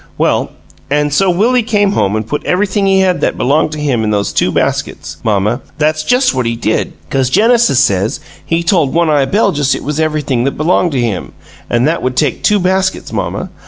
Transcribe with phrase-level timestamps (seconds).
[0.17, 0.49] Well,
[0.89, 4.17] an' so Willie came home an' put everything he had that b'longed to him into
[4.17, 9.11] those two baskets, mamma that's just what he did, 'cause Genesis says he told One
[9.11, 11.33] eye Beljus it was everything that b'longed to him,
[11.69, 13.51] an' that would take two baskets, mamma.